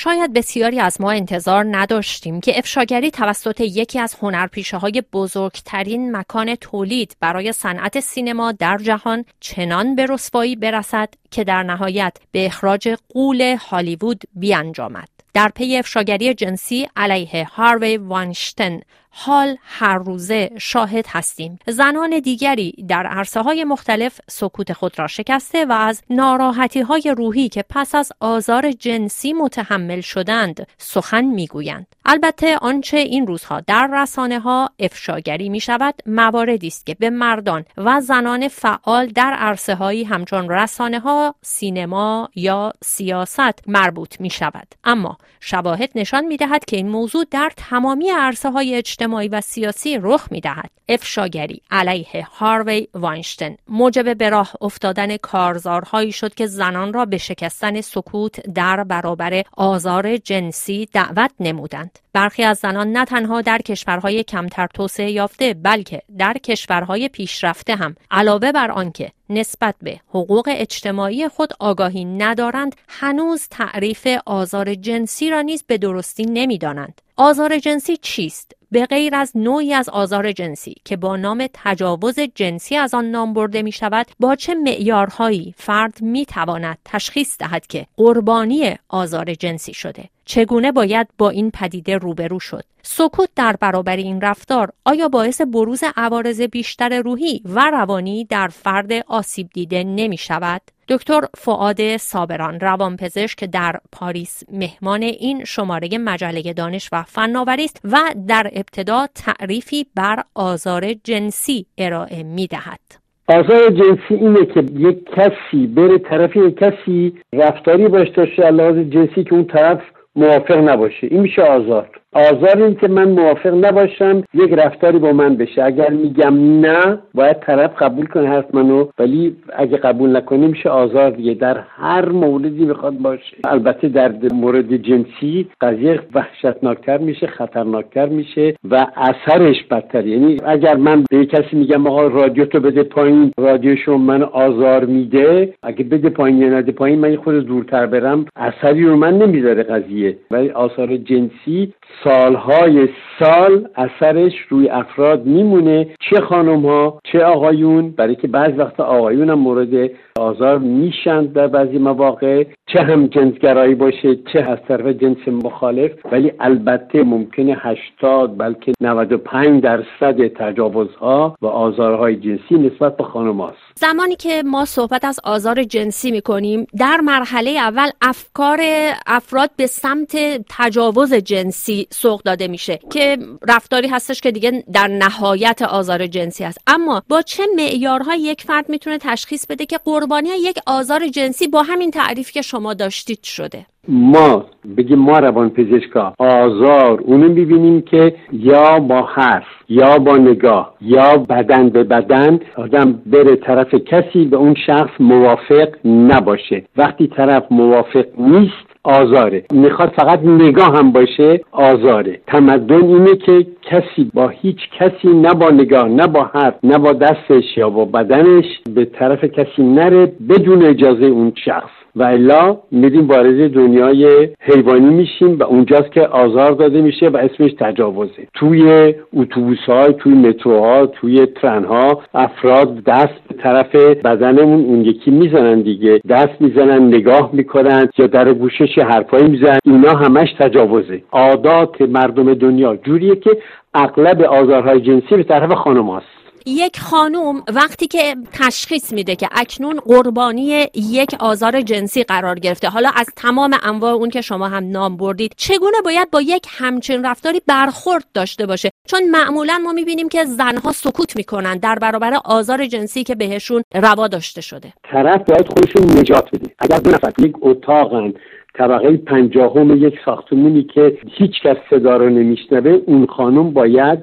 شاید 0.00 0.32
بسیاری 0.32 0.80
از 0.80 1.00
ما 1.00 1.10
انتظار 1.10 1.66
نداشتیم 1.70 2.40
که 2.40 2.58
افشاگری 2.58 3.10
توسط 3.10 3.60
یکی 3.60 3.98
از 3.98 4.16
هنرپیشه 4.22 4.76
های 4.76 5.02
بزرگترین 5.12 6.16
مکان 6.16 6.54
تولید 6.54 7.16
برای 7.20 7.52
صنعت 7.52 8.00
سینما 8.00 8.52
در 8.52 8.78
جهان 8.78 9.24
چنان 9.40 9.94
به 9.94 10.06
رسوایی 10.06 10.56
برسد 10.56 11.08
که 11.30 11.44
در 11.44 11.62
نهایت 11.62 12.16
به 12.32 12.46
اخراج 12.46 12.96
قول 13.08 13.56
هالیوود 13.60 14.24
بیانجامد. 14.34 15.08
در 15.34 15.48
پی 15.48 15.76
افشاگری 15.76 16.34
جنسی 16.34 16.88
علیه 16.96 17.44
هاروی 17.44 17.96
وانشتن 17.96 18.80
حال 19.10 19.56
هر 19.62 19.98
روزه 19.98 20.50
شاهد 20.58 21.04
هستیم. 21.08 21.58
زنان 21.66 22.20
دیگری 22.20 22.84
در 22.88 23.06
عرصه 23.06 23.40
های 23.40 23.64
مختلف 23.64 24.20
سکوت 24.30 24.72
خود 24.72 24.98
را 24.98 25.06
شکسته 25.06 25.64
و 25.64 25.72
از 25.72 26.02
ناراحتی 26.10 26.80
های 26.80 27.14
روحی 27.18 27.48
که 27.48 27.64
پس 27.70 27.94
از 27.94 28.12
آزار 28.20 28.72
جنسی 28.72 29.32
متحمل 29.32 30.00
شدند 30.00 30.66
سخن 30.78 31.24
می‌گویند. 31.24 31.86
البته 32.04 32.56
آنچه 32.56 32.96
این 32.96 33.26
روزها 33.26 33.60
در 33.60 33.90
رسانه 33.92 34.40
ها 34.40 34.70
افشاگری 34.78 35.48
می 35.48 35.60
شود 35.60 35.94
مواردی 36.06 36.66
است 36.66 36.86
که 36.86 36.94
به 36.94 37.10
مردان 37.10 37.64
و 37.76 38.00
زنان 38.00 38.48
فعال 38.48 39.06
در 39.06 39.32
عرصه 39.32 39.74
هایی 39.74 40.04
همچون 40.04 40.50
رسانه 40.50 41.00
ها 41.00 41.34
سینما 41.42 42.28
یا 42.34 42.72
سیاست 42.84 43.68
مربوط 43.68 44.20
می 44.20 44.30
شود 44.30 44.74
اما 44.84 45.18
شواهد 45.40 45.90
نشان 45.94 46.24
می 46.24 46.36
دهد 46.36 46.64
که 46.64 46.76
این 46.76 46.88
موضوع 46.88 47.24
در 47.30 47.52
تمامی 47.56 48.10
عرصه 48.10 48.50
های 48.50 48.82
اجتماعی 48.98 49.28
و 49.28 49.40
سیاسی 49.40 49.98
رخ 50.02 50.28
می 50.30 50.40
دهد. 50.40 50.70
افشاگری 50.88 51.62
علیه 51.70 52.26
هاروی 52.32 52.88
واینشتن 52.94 53.56
موجب 53.68 54.18
به 54.18 54.28
راه 54.30 54.52
افتادن 54.60 55.16
کارزارهایی 55.16 56.12
شد 56.12 56.34
که 56.34 56.46
زنان 56.46 56.92
را 56.92 57.04
به 57.04 57.18
شکستن 57.18 57.80
سکوت 57.80 58.40
در 58.40 58.84
برابر 58.84 59.42
آزار 59.56 60.16
جنسی 60.16 60.88
دعوت 60.92 61.30
نمودند. 61.40 61.98
برخی 62.12 62.42
از 62.42 62.58
زنان 62.58 62.92
نه 62.92 63.04
تنها 63.04 63.40
در 63.40 63.58
کشورهای 63.58 64.24
کمتر 64.24 64.66
توسعه 64.74 65.10
یافته 65.10 65.54
بلکه 65.54 66.02
در 66.18 66.34
کشورهای 66.34 67.08
پیشرفته 67.08 67.76
هم 67.76 67.94
علاوه 68.10 68.52
بر 68.52 68.70
آنکه 68.70 69.12
نسبت 69.30 69.74
به 69.82 70.00
حقوق 70.08 70.48
اجتماعی 70.52 71.28
خود 71.28 71.52
آگاهی 71.60 72.04
ندارند 72.04 72.76
هنوز 72.88 73.48
تعریف 73.50 74.08
آزار 74.26 74.74
جنسی 74.74 75.30
را 75.30 75.40
نیز 75.40 75.64
به 75.66 75.78
درستی 75.78 76.24
نمی‌دانند. 76.24 77.00
آزار 77.16 77.58
جنسی 77.58 77.96
چیست؟ 77.96 78.52
به 78.70 78.86
غیر 78.86 79.14
از 79.14 79.32
نوعی 79.34 79.74
از 79.74 79.88
آزار 79.88 80.32
جنسی 80.32 80.74
که 80.84 80.96
با 80.96 81.16
نام 81.16 81.48
تجاوز 81.54 82.20
جنسی 82.34 82.76
از 82.76 82.94
آن 82.94 83.04
نام 83.04 83.32
برده 83.32 83.62
می 83.62 83.72
شود 83.72 84.06
با 84.20 84.34
چه 84.36 84.54
معیارهایی 84.54 85.54
فرد 85.56 86.02
می 86.02 86.26
تواند 86.26 86.78
تشخیص 86.84 87.38
دهد 87.38 87.66
که 87.66 87.86
قربانی 87.96 88.76
آزار 88.88 89.34
جنسی 89.34 89.74
شده؟ 89.74 90.04
چگونه 90.28 90.72
باید 90.72 91.08
با 91.18 91.30
این 91.30 91.50
پدیده 91.50 91.98
روبرو 91.98 92.40
شد 92.40 92.64
سکوت 92.82 93.28
در 93.36 93.56
برابر 93.60 93.96
این 93.96 94.20
رفتار 94.20 94.68
آیا 94.84 95.08
باعث 95.08 95.40
بروز 95.40 95.84
عوارض 95.96 96.40
بیشتر 96.40 97.02
روحی 97.02 97.42
و 97.44 97.70
روانی 97.70 98.24
در 98.24 98.48
فرد 98.48 98.92
آسیب 99.06 99.48
دیده 99.54 99.84
نمی 99.84 100.16
شود 100.16 100.60
دکتر 100.88 101.20
فعاد 101.34 101.96
صابران 101.96 102.60
روانپزشک 102.60 103.44
در 103.44 103.76
پاریس 103.92 104.42
مهمان 104.52 105.02
این 105.02 105.44
شماره 105.44 105.98
مجله 105.98 106.52
دانش 106.52 106.88
و 106.92 107.02
فناوری 107.02 107.64
است 107.64 107.80
و 107.84 107.98
در 108.28 108.50
ابتدا 108.52 109.06
تعریفی 109.14 109.86
بر 109.94 110.22
آزار 110.34 110.92
جنسی 111.04 111.66
ارائه 111.78 112.22
می 112.22 112.46
دهد. 112.46 112.80
آزار 113.28 113.70
جنسی 113.70 114.14
اینه 114.14 114.46
که 114.46 114.60
یک 114.60 114.98
کسی 115.16 115.66
بره 115.66 115.98
طرف 115.98 116.36
یک 116.36 116.56
کسی 116.56 117.14
رفتاری 117.32 117.88
باش 117.88 118.08
داشته 118.08 118.50
لحاظ 118.50 118.76
جنسی 118.76 119.24
که 119.24 119.34
اون 119.34 119.44
طرف 119.44 119.80
موافق 120.18 120.56
نباشه 120.56 121.06
این 121.10 121.20
میشه 121.20 121.42
آزار 121.42 121.90
آزار 122.12 122.62
این 122.62 122.74
که 122.74 122.88
من 122.88 123.08
موافق 123.08 123.64
نباشم 123.64 124.22
یک 124.34 124.52
رفتاری 124.52 124.98
با 124.98 125.12
من 125.12 125.36
بشه. 125.36 125.64
اگر 125.64 125.90
میگم 125.90 126.60
نه 126.60 126.98
باید 127.14 127.40
طرف 127.40 127.82
قبول 127.82 128.06
کنه 128.06 128.28
حرف 128.28 128.54
منو 128.54 128.86
ولی 128.98 129.36
اگه 129.56 129.76
قبول 129.76 130.16
نکنه 130.16 130.46
میشه 130.46 130.68
آزار 130.68 131.10
دیگه. 131.10 131.34
در 131.34 131.58
هر 131.58 132.08
موردی 132.08 132.64
بخواد 132.64 132.98
باشه. 132.98 133.36
البته 133.44 133.88
در 133.88 134.12
مورد 134.32 134.76
جنسی 134.76 135.46
قضیه 135.60 136.00
وحشتناکتر 136.14 136.98
میشه 136.98 137.26
خطرناکتر 137.26 138.06
میشه 138.06 138.54
و 138.70 138.86
اثرش 138.96 139.64
بدتر. 139.70 140.06
یعنی 140.06 140.36
اگر 140.46 140.76
من 140.76 141.04
به 141.10 141.26
کسی 141.26 141.56
میگم 141.56 141.86
آقا 141.86 142.06
رادیو 142.06 142.44
تو 142.44 142.60
بده 142.60 142.82
پایین 142.82 143.32
رادیو 143.38 143.96
من 143.96 144.22
آزار 144.22 144.84
میده 144.84 145.54
اگه 145.62 145.84
بده 145.84 146.10
پایین 146.10 146.38
یا 146.38 146.48
نده 146.48 146.72
پایین 146.72 146.98
من 146.98 147.16
خود 147.16 147.46
دورتر 147.46 147.86
برم 147.86 148.26
اثری 148.36 148.84
رو 148.84 148.96
من 148.96 149.18
نمی‌ذاره 149.18 149.62
قضیه. 149.62 150.16
ولی 150.30 150.50
آثار 150.50 150.96
جنسی 150.96 151.72
سالهای 152.04 152.88
سال 153.18 153.68
اثرش 153.76 154.32
روی 154.48 154.68
افراد 154.68 155.26
میمونه. 155.26 155.86
چه 156.10 156.20
خانم 156.20 156.66
ها 156.66 157.00
چه 157.12 157.24
آقایون. 157.24 157.90
برای 157.90 158.14
که 158.14 158.28
بعض 158.28 158.52
وقت 158.58 158.80
آقایون 158.80 159.30
هم 159.30 159.38
مورد 159.38 159.90
آزار 160.18 160.58
میشند 160.58 161.32
در 161.32 161.46
بعضی 161.46 161.78
مواقع. 161.78 162.44
چه 162.66 162.80
هم 162.80 163.06
جنسگرایی 163.06 163.74
باشه 163.74 164.16
چه 164.32 164.40
از 164.40 164.58
طرف 164.68 164.86
جنس 164.86 165.28
مخالف. 165.28 165.90
ولی 166.12 166.32
البته 166.40 167.02
ممکنه 167.02 167.56
80 168.00 168.38
بلکه 168.38 168.72
95 168.80 169.62
درصد 169.62 170.26
تجاوزها 170.26 171.36
و 171.42 171.46
آزارهای 171.46 172.16
جنسی 172.16 172.54
نسبت 172.54 172.96
به 172.96 173.04
خانم 173.04 173.40
هاست. 173.40 173.58
زمانی 173.74 174.16
که 174.16 174.42
ما 174.46 174.64
صحبت 174.64 175.04
از 175.04 175.20
آزار 175.24 175.62
جنسی 175.62 176.10
می‌کنیم 176.10 176.66
در 176.78 176.96
مرحله 177.04 177.50
اول 177.50 177.88
افکار 178.02 178.58
افراد 179.06 179.50
به 179.56 179.66
سمت 179.66 180.16
تجاوز 180.58 181.14
جنسی 181.14 181.87
سوق 181.90 182.22
داده 182.22 182.48
میشه 182.48 182.78
که 182.90 183.16
رفتاری 183.48 183.88
هستش 183.88 184.20
که 184.20 184.30
دیگه 184.30 184.64
در 184.72 184.88
نهایت 184.88 185.62
آزار 185.62 186.06
جنسی 186.06 186.44
است. 186.44 186.60
اما 186.66 187.02
با 187.08 187.22
چه 187.22 187.42
معیارهای 187.56 188.20
یک 188.20 188.42
فرد 188.42 188.68
می‌تونه 188.68 188.98
تشخیص 188.98 189.46
بده 189.46 189.66
که 189.66 189.78
قربانی 189.84 190.28
یک 190.28 190.58
آزار 190.66 191.06
جنسی 191.08 191.48
با 191.48 191.62
همین 191.62 191.90
تعریف 191.90 192.30
که 192.30 192.42
شما 192.42 192.74
داشتید 192.74 193.22
شده؟ 193.22 193.66
ما 193.88 194.44
بگیم 194.76 194.98
ما 194.98 195.18
روان 195.18 195.50
پزشکا 195.50 196.14
آزار 196.18 197.00
اونو 197.00 197.28
می‌بینیم 197.28 197.82
که 197.82 198.14
یا 198.32 198.78
با 198.78 199.02
حرف 199.02 199.46
یا 199.68 199.98
با 199.98 200.16
نگاه 200.16 200.74
یا 200.80 201.16
بدن 201.16 201.68
به 201.68 201.84
بدن 201.84 202.40
آدم 202.56 203.02
بره 203.06 203.36
طرف 203.36 203.74
کسی 203.74 204.24
به 204.24 204.36
اون 204.36 204.54
شخص 204.66 204.90
موافق 205.00 205.68
نباشه. 205.84 206.64
وقتی 206.76 207.06
طرف 207.16 207.44
موافق 207.50 208.04
نیست 208.18 208.68
آزاره. 208.88 209.44
می‌خواد 209.52 209.92
فقط 209.96 210.20
نگاه 210.24 210.78
هم 210.78 210.92
باشه 210.92 211.40
آزاره. 211.52 212.20
تمدن 212.26 212.84
اینه 212.84 213.16
که 213.16 213.46
کسی 213.62 214.10
با 214.14 214.28
هیچ 214.28 214.58
کسی 214.78 215.08
نه 215.08 215.34
با 215.34 215.50
نگاه 215.50 215.88
نه 215.88 216.06
با 216.06 216.30
حرف 216.34 216.54
نه 216.62 216.78
با 216.78 216.92
دستش 216.92 217.56
یا 217.56 217.70
با 217.70 217.84
بدنش 217.84 218.44
به 218.74 218.84
طرف 218.84 219.24
کسی 219.24 219.62
نره 219.62 220.12
بدون 220.28 220.62
اجازه 220.62 221.04
اون 221.06 221.32
شخص. 221.44 221.70
و 221.98 222.02
الا 222.02 222.56
میریم 222.70 223.08
وارد 223.08 223.50
دنیای 223.50 224.28
حیوانی 224.40 224.94
میشیم 224.94 225.38
و 225.38 225.42
اونجاست 225.42 225.92
که 225.92 226.06
آزار 226.06 226.50
داده 226.52 226.80
میشه 226.80 227.08
و 227.08 227.16
اسمش 227.16 227.52
تجاوزه. 227.60 228.28
توی 228.34 228.94
اتوبوس 229.16 229.58
های 229.68 229.92
توی 229.92 230.14
متروها 230.14 230.86
توی 230.86 231.26
ترن 231.26 231.64
ها 231.64 232.02
افراد 232.14 232.84
دست 232.84 233.14
به 233.28 233.34
طرف 233.42 233.74
بدنمون 234.04 234.64
اون 234.64 234.84
یکی 234.84 235.10
می‌زنن 235.10 235.60
دیگه. 235.60 236.00
دست 236.08 236.40
می‌زنن 236.40 236.86
نگاه 236.86 237.30
می‌کنن 237.32 237.88
یا 237.98 238.06
در 238.06 238.32
گوشش 238.32 238.78
حرفایی 238.78 239.28
می‌زنن. 239.28 239.58
اینا 239.64 239.90
همش 239.90 240.32
تجاوزه. 240.38 241.02
عادات 241.12 241.80
مردم 241.80 242.34
دنیا 242.34 242.76
جوریه 242.76 243.16
که 243.16 243.30
اغلب 243.74 244.22
آزارهای 244.22 244.80
جنسی 244.80 245.16
به 245.16 245.22
طرف 245.22 245.52
خانم 245.52 245.90
هست. 245.90 246.17
یک 246.48 246.80
خانوم 246.80 247.42
وقتی 247.54 247.86
که 247.86 248.16
تشخیص 248.32 248.92
میده 248.92 249.16
که 249.16 249.28
اکنون 249.32 249.80
قربانی 249.80 250.66
یک 250.74 251.14
آزار 251.20 251.60
جنسی 251.60 252.02
قرار 252.02 252.38
گرفته. 252.38 252.68
حالا 252.68 252.90
از 252.96 253.06
تمام 253.16 253.56
انواع 253.62 253.92
اون 253.92 254.10
که 254.10 254.20
شما 254.20 254.48
هم 254.48 254.70
نام 254.70 254.96
بردید 254.96 255.34
چگونه 255.36 255.76
باید 255.84 256.10
با 256.10 256.20
یک 256.20 256.46
همچین 256.58 257.04
رفتاری 257.04 257.40
برخورد 257.46 258.04
داشته 258.14 258.46
باشه؟ 258.46 258.70
چون 258.86 259.10
معمولا 259.10 259.58
ما 259.64 259.72
می‌بینیم 259.72 260.08
که 260.08 260.24
زنها 260.24 260.72
سکوت 260.72 261.16
می‌کنن 261.16 261.58
در 261.58 261.74
برابر 261.74 262.12
آزار 262.24 262.66
جنسی 262.66 263.04
که 263.04 263.14
بهشون 263.14 263.62
روا 263.74 264.08
داشته 264.08 264.40
شده. 264.40 264.72
طرف 264.90 265.22
باید 265.30 265.48
خودشون 265.48 265.98
نجات 265.98 266.28
بده. 266.32 266.50
اگر 266.58 266.78
دو 266.78 266.90
نفر 266.90 267.12
یک 267.18 267.34
اتاقن 267.40 268.14
طبقه 268.54 268.96
پنجاهم 268.96 269.86
یک 269.86 269.94
ساختمونی 270.04 270.62
که 270.74 270.98
هیچ 271.18 271.32
کس 271.44 271.56
صدا 271.70 271.96
رو 271.96 272.08
نمیشنوه 272.10 272.70
اون 272.86 273.06
خانم 273.06 273.50
باید 273.50 273.98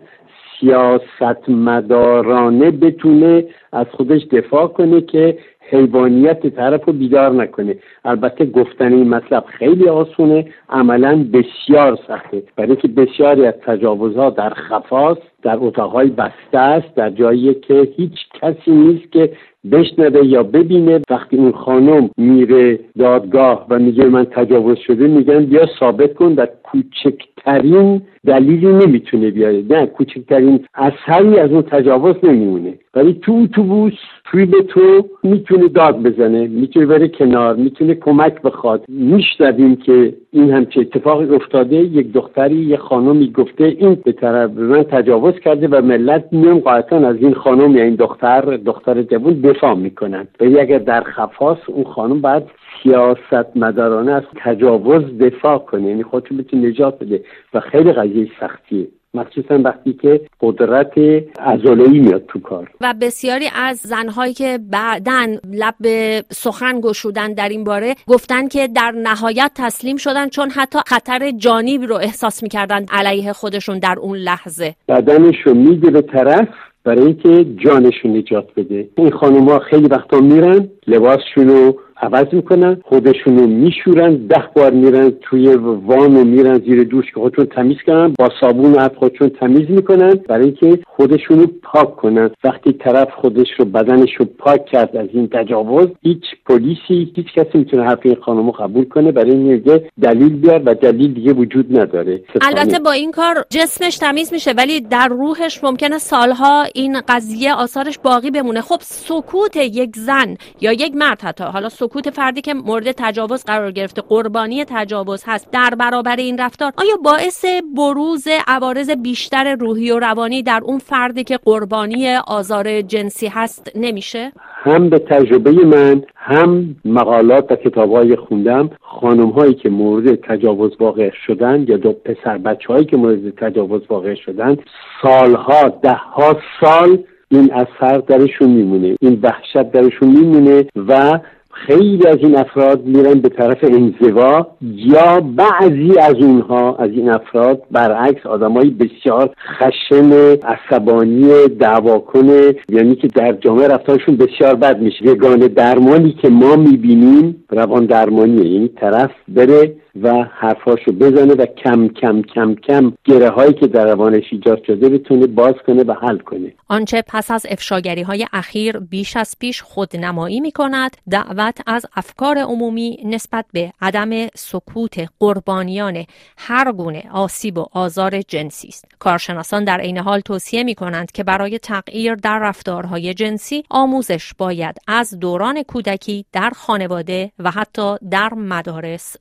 سیاستمدارانه 0.60 2.72
بتونه 2.72 3.46
از 3.72 3.86
خودش 3.92 4.22
دفاع 4.32 4.68
کنه 4.68 5.02
که 5.02 5.38
حیوانیت 5.70 6.48
طرف 6.48 6.86
رو 6.86 6.94
بیدار 6.94 7.32
نکنه. 7.32 7.76
البته 8.06 8.46
گفتن 8.46 8.94
این 8.94 9.10
مطلب 9.10 9.44
خیلی 9.48 9.90
آسونه 9.90 10.46
عملا 10.70 11.26
بسیار 11.34 12.00
سخته. 12.08 12.44
برای 12.56 12.76
که 12.76 12.88
بسیاری 12.88 13.46
از 13.46 13.54
تجاوزها 13.54 14.30
در 14.30 14.50
خفاست 14.50 15.22
در 15.44 15.58
اتاقهای 15.60 16.08
بسته 16.08 16.58
است 16.58 16.96
در 16.96 17.10
جایی 17.10 17.54
که 17.54 17.88
هیچ 17.96 18.18
کسی 18.42 18.72
نیست 18.72 19.12
که 19.12 19.32
بشنوه 19.72 20.26
یا 20.26 20.44
ببینه. 20.44 21.02
وقتی 21.10 21.38
اون 21.38 21.52
خانم 21.52 22.10
میره 22.18 22.80
دادگاه 22.98 23.66
و 23.70 23.80
میگه 23.80 24.06
من 24.06 24.26
تجاوز 24.26 24.78
شده 24.78 25.08
میگن 25.08 25.46
بیا 25.46 25.66
ثابت 25.80 26.14
کن 26.14 26.34
در 26.34 26.50
کوچکترین 26.64 28.02
دلیلی 28.26 28.68
نمی‌تونه 28.68 29.32
بیاره. 29.32 29.64
نه 29.70 29.86
کوچکترین 29.86 30.66
اثری 30.76 31.40
از 31.40 31.52
اون 31.52 31.62
تجاوز 31.62 32.16
نمیمونه. 32.24 32.74
ولی 32.96 33.14
تو 33.14 33.34
اتوبوس 33.44 33.94
به 34.34 34.62
تو 34.68 35.10
می‌تونه 35.24 35.68
داد 35.68 36.04
بزنه 36.04 36.48
می‌تونه 36.48 36.86
بره 36.86 37.08
کنار 37.08 37.56
می‌تونه 37.56 37.96
کمک 37.96 38.42
بخواد. 38.42 38.86
میشنویم 38.88 39.76
که 39.76 40.14
این 40.32 40.52
همچه 40.52 40.82
اتفاقی 40.82 41.36
افتاده 41.36 41.76
یک 41.76 42.12
دختری 42.12 42.56
یه 42.56 42.78
خانمی 42.78 43.32
گفته 43.32 43.64
این 43.64 43.98
به 44.06 44.12
طرف 44.12 44.52
من 44.52 44.84
تجاوز 44.84 45.40
کرده 45.40 45.68
و 45.68 45.82
ملت 45.82 46.26
میان 46.32 46.60
قاعدتا 46.60 46.98
از 46.98 47.16
این 47.16 47.34
خانم 47.34 47.78
یا 47.78 47.84
این 47.84 47.96
دختر 47.96 48.42
دختر 48.42 49.02
جوون 49.02 49.34
دفاع 49.34 49.76
می‌کنن. 49.76 50.28
ولی 50.40 50.60
اگر 50.60 50.78
در 50.78 51.04
خفاس 51.04 51.58
اون 51.68 51.84
خانم 51.84 52.22
باید 52.22 52.44
سیاست 52.84 53.58
مدارانه 53.58 54.12
از 54.12 54.24
تجاوز 54.36 55.18
دفاع 55.18 55.58
کنه 55.58 55.88
یعنی 55.88 56.04
خودشو 56.04 56.36
بتونه 56.36 56.68
نجات 56.68 57.00
بده. 57.00 57.22
و 57.54 57.60
خیلی 57.60 57.92
قضیه 57.92 58.28
سختیه. 58.40 58.88
مخصوصا 59.16 59.58
وقتی 59.58 59.94
که 59.94 60.22
قدرت 60.42 60.94
ازولایی 61.40 62.00
میاد 62.00 62.26
تو 62.28 62.40
کار. 62.40 62.72
و 62.82 62.94
بسیاری 63.02 63.46
از 63.56 63.78
زنهایی 63.78 64.34
که 64.34 64.60
بعدا 64.72 65.28
لب 65.54 65.86
سخن 66.32 66.82
گشودن 66.82 67.34
در 67.34 67.50
این 67.50 67.64
باره 67.64 67.96
گفتن 68.08 68.48
که 68.48 68.68
در 68.68 68.92
نهایت 68.92 69.52
تسلیم 69.56 69.98
شدن 69.98 70.30
چون 70.30 70.50
حتی 70.50 70.80
خطر 70.88 71.32
جانی 71.32 71.78
رو 71.78 71.96
احساس 71.96 72.44
می‌کردن 72.44 72.86
علیه 72.92 73.34
خودشون 73.34 73.80
در 73.80 73.96
اون 74.00 74.18
لحظه. 74.18 74.76
بدنشو 74.88 75.54
میده 75.54 75.92
به 75.92 76.02
طرف 76.02 76.48
برای 76.84 77.06
اینکه 77.06 77.46
جانشون 77.66 78.18
نجات 78.18 78.48
بده. 78.58 78.88
این 78.98 79.12
خانوما 79.12 79.60
خیلی 79.60 79.88
وقتا 79.88 80.20
میرن 80.20 80.70
لباسشون 80.88 81.48
رو 81.48 81.80
عوض 82.02 82.26
می‌کنن 82.32 82.82
خودشونو 82.84 83.48
میشورن 83.48 84.16
ده 84.16 84.44
بار 84.56 84.72
میرن 84.72 85.14
توی 85.22 85.56
وان 85.56 86.16
و 86.16 86.24
میرن 86.24 86.60
زیر 86.60 86.84
دوش 86.84 87.06
که 87.06 87.20
خودشون 87.20 87.46
تمیز 87.46 87.78
کنن 87.86 88.14
با 88.20 88.30
صابون 88.42 88.74
و 88.74 88.90
خودشون 89.00 89.30
تمیز 89.30 89.70
می‌کنن 89.70 90.14
برای 90.30 90.46
اینکه 90.46 90.80
خودشونو 90.88 91.46
پاک 91.64 91.96
کنن. 91.96 92.30
وقتی 92.44 92.74
طرف 92.74 93.08
خودش 93.22 93.48
رو 93.58 93.66
بدنش 93.66 94.10
رو 94.18 94.26
پاک 94.26 94.66
کرد 94.66 94.98
از 94.98 95.08
این 95.14 95.28
تجاوز 95.28 95.88
هیچ 96.02 96.24
پلیسی 96.46 97.12
هیچ 97.16 97.34
کسی 97.36 97.58
می‌تونه 97.58 97.84
حرف 97.84 98.00
این 98.04 98.16
خانمو 98.16 98.52
قبول 98.52 98.86
کنه. 98.86 99.12
برای 99.12 99.32
اینکه 99.32 99.90
دلیل 100.02 100.36
بیار 100.36 100.62
و 100.66 100.74
دلیل 100.74 101.14
دیگه 101.14 101.34
وجود 101.34 101.80
نداره. 101.80 102.22
البته 102.42 102.80
با 102.80 102.92
این 102.92 103.12
کار 103.12 103.46
جسمش 103.50 103.98
تمیز 103.98 104.34
میشه 104.34 104.52
ولی 104.52 104.82
در 104.82 105.08
روحش 105.08 105.64
ممکنه 105.64 105.98
سالها 105.98 106.64
این 106.76 107.02
قضیه 107.08 107.54
آثارش 107.54 108.00
باقی 108.00 108.32
بمونه. 108.32 108.62
خب 108.62 108.78
سکوت 108.82 109.56
یک 109.56 109.96
زن 109.96 110.38
یا 110.62 110.72
یک 110.72 110.96
مرد 110.96 111.22
حتی 111.22 111.44
حالا 111.44 111.70
سکوت 111.70 111.85
فردی 112.14 112.42
که 112.42 112.54
مورد 112.54 112.92
تجاوز 112.92 113.44
قرار 113.44 113.72
گرفته 113.72 114.02
قربانی 114.02 114.66
تجاوز 114.66 115.24
هست 115.28 115.52
در 115.52 115.76
برابر 115.80 116.16
این 116.16 116.38
رفتار 116.38 116.72
آیا 116.78 116.96
باعث 117.04 117.46
بروز 117.78 118.28
عوارض 118.48 118.90
بیشتر 118.90 119.56
روحی 119.56 119.92
و 119.92 120.00
روانی 120.00 120.44
در 120.44 120.62
اون 120.64 120.80
فردی 120.80 121.24
که 121.24 121.38
قربانی 121.46 122.16
آزار 122.28 122.82
جنسی 122.82 123.28
هست 123.28 123.72
نمیشه؟ 123.76 124.32
هم 124.38 124.90
به 124.90 125.00
تجربه 125.00 125.52
من 125.52 126.04
هم 126.16 126.76
مقالات 126.86 127.52
و 127.52 127.56
کتابهای 127.56 128.16
خوندم 128.16 128.70
خانم 128.82 129.30
هایی 129.30 129.54
که 129.54 129.70
مورد 129.70 130.16
تجاوز 130.16 130.72
واقع 130.80 131.12
شدن 131.28 131.66
یا 131.68 131.78
دو 131.78 131.94
پسر 131.94 132.38
بچه 132.38 132.74
هایی 132.74 132.86
که 132.86 132.98
مورد 132.98 133.36
تجاوز 133.38 133.82
واقع 133.90 134.16
شدن 134.16 134.58
سالها 135.02 135.70
ده 135.70 135.94
ها 135.94 136.38
سال 136.62 137.04
این 137.30 137.54
اثر 137.54 137.98
درشون 137.98 138.50
میمونه 138.50 138.96
این 139.02 139.20
وحشت 139.24 139.72
درشون 139.72 140.10
میمونه 140.10 140.66
و 140.88 141.20
خیلی 141.56 142.08
از 142.08 142.18
این 142.20 142.38
افراد 142.38 142.86
میرن 142.86 143.14
به 143.14 143.30
طرف 143.30 143.64
انزوا 143.64 144.48
یا 144.62 145.20
بعضی 145.20 146.00
از 146.00 146.16
اونها 146.16 146.76
از 146.76 146.90
این 146.92 147.10
افراد 147.10 147.62
برعکس 147.72 148.26
آدمایی 148.26 148.70
بسیار 148.70 149.30
خشن 149.58 150.12
عصبانی 150.44 151.48
دعواکن 151.60 152.28
یعنی 152.70 152.96
که 152.96 153.08
در 153.08 153.34
جامعه 153.34 153.68
رفتارشون 153.68 154.16
بسیار 154.16 154.56
بد 154.56 154.82
میشه. 154.82 155.06
یگانه 155.06 155.48
درمانی 155.48 156.12
که 156.22 156.30
ما 156.30 156.56
می‌بینیم 156.56 157.46
روان 157.50 157.86
درمانیه. 157.86 158.46
یعنی 158.46 158.68
طرف 158.68 159.12
بره 159.28 159.76
و 160.02 160.24
حرفاشو 160.24 160.92
بزنه 160.92 161.34
و 161.34 161.46
کم 161.46 161.88
کم 161.88 162.22
کم 162.22 162.56
کم 162.56 162.94
گره 163.04 163.30
هایی 163.30 163.54
که 163.54 163.68
در 163.68 163.86
روانش 163.86 164.24
ایجاد 164.32 164.64
شده 164.68 164.90
بتونه 164.90 165.28
باز 165.28 165.54
کنه 165.68 165.84
و 165.84 165.94
حل 165.94 166.18
کنه. 166.18 166.54
آنچه 166.68 167.04
پس 167.08 167.32
از 167.32 167.46
افشاگری 167.50 168.02
های 168.02 168.26
اخیر 168.34 168.80
بیش 168.80 169.18
از 169.18 169.36
پیش 169.40 169.62
خودنمایی 169.62 170.40
می 170.40 170.52
کند 170.52 170.98
دعوت 171.10 171.62
از 171.68 171.86
افکار 171.96 172.38
عمومی 172.38 172.98
نسبت 173.06 173.46
به 173.54 173.74
عدم 173.82 174.28
سکوت 174.36 175.10
قربانیان 175.20 176.04
هر 176.38 176.72
گونه 176.72 177.04
آسیب 177.12 177.58
و 177.58 177.66
آزار 177.72 178.22
جنسی 178.22 178.68
است. 178.68 178.86
کارشناسان 179.00 179.64
در 179.64 179.80
عین 179.82 179.98
حال 179.98 180.20
توصیه 180.20 180.64
می 180.64 180.76
کنند 180.76 181.12
که 181.12 181.24
برای 181.24 181.60
تغییر 181.60 182.16
در 182.16 182.40
رفتارهای 182.40 183.14
جنسی 183.14 183.64
آموزش 183.70 184.34
باید 184.38 184.78
از 184.88 185.20
دوران 185.20 185.64
کودکی 185.64 186.26
در 186.32 186.50
خانواده 186.50 187.32
و 187.40 187.52
حتی 187.52 187.96
در 188.12 188.34
مدارس 188.34 189.16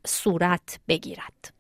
صورت 0.71 0.81
بگیرد. 0.89 1.54